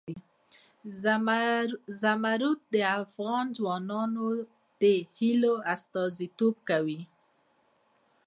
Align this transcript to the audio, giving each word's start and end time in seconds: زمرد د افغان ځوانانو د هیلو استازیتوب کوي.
زمرد 2.01 2.57
د 2.73 2.75
افغان 3.03 3.45
ځوانانو 3.57 4.27
د 4.81 4.83
هیلو 5.17 5.53
استازیتوب 5.73 6.55
کوي. 6.69 7.01